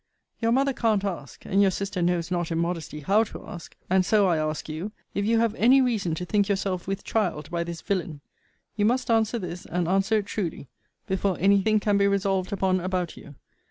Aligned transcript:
Your 0.39 0.51
mother 0.51 0.73
can't 0.73 1.05
ask, 1.05 1.45
and 1.45 1.61
your 1.61 1.69
sister 1.69 2.01
knows 2.01 2.31
not 2.31 2.51
in 2.51 2.57
modesty 2.57 3.01
how 3.01 3.23
to 3.25 3.45
ask; 3.47 3.75
and 3.87 4.03
so 4.03 4.25
I 4.25 4.37
ask 4.39 4.67
you, 4.67 4.93
if 5.13 5.25
you 5.25 5.37
have 5.37 5.53
any 5.53 5.79
reason 5.79 6.15
to 6.15 6.25
think 6.25 6.49
yourself 6.49 6.87
with 6.87 7.03
child 7.03 7.51
by 7.51 7.63
this 7.63 7.81
villain? 7.81 8.21
You 8.75 8.85
must 8.85 9.11
answer 9.11 9.37
this, 9.37 9.63
and 9.67 9.87
answer 9.87 10.17
it 10.17 10.25
truly, 10.25 10.69
before 11.05 11.37
any 11.39 11.61
thing 11.61 11.79
can 11.79 11.99
be 11.99 12.07
resolved 12.07 12.51
upon 12.51 12.79
about 12.79 13.15
you. 13.15 13.35